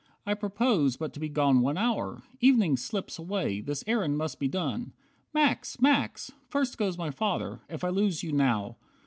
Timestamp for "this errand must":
3.61-4.39